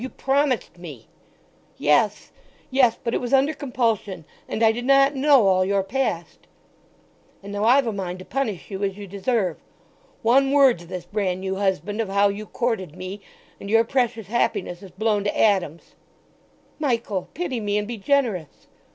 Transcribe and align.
"You 0.01 0.09
promised 0.09 0.79
me!" 0.79 1.09
"Yes, 1.77 2.31
yes! 2.71 2.97
But 3.03 3.13
it 3.13 3.21
was 3.21 3.35
under 3.35 3.53
compulsion, 3.53 4.25
and 4.49 4.63
I 4.63 4.71
did 4.71 4.85
not 4.85 5.13
know 5.15 5.45
all 5.45 5.63
your 5.63 5.83
past——" 5.83 6.39
"And 7.43 7.53
now 7.53 7.65
I've 7.65 7.85
a 7.85 7.93
mind 7.93 8.17
to 8.17 8.25
punish 8.25 8.71
you 8.71 8.81
as 8.83 8.97
you 8.97 9.05
deserve! 9.05 9.57
One 10.23 10.51
word 10.53 10.79
to 10.79 10.87
this 10.87 11.05
bran 11.05 11.41
new 11.41 11.57
husband 11.57 12.01
of 12.01 12.09
how 12.09 12.29
you 12.29 12.47
courted 12.47 12.95
me, 12.95 13.21
and 13.59 13.69
your 13.69 13.83
precious 13.83 14.25
happiness 14.25 14.81
is 14.81 14.89
blown 14.89 15.23
to 15.25 15.39
atoms!" 15.39 15.93
"Michael—pity 16.79 17.59
me, 17.59 17.77
and 17.77 17.87
be 17.87 17.97
generous!" 17.99 18.65